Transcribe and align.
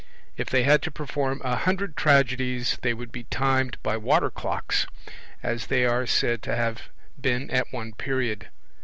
If 0.35 0.49
they 0.49 0.63
had 0.63 0.81
to 0.81 0.91
perform 0.91 1.41
a 1.43 1.55
hundred 1.57 1.95
tragedies, 1.95 2.75
they 2.81 2.91
would 2.91 3.11
be 3.11 3.25
timed 3.25 3.77
by 3.83 3.97
water 3.97 4.31
clocks, 4.31 4.87
as 5.43 5.67
they 5.67 5.85
are 5.85 6.07
said 6.07 6.41
to 6.41 6.55
have 6.55 6.89
been 7.21 7.51
at 7.51 7.71
one 7.71 7.93
period. 7.93 8.47